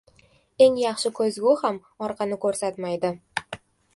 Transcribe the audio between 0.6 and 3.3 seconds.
•Eng yaxshi ko‘zgu ham orqani ko‘rsatmaydi.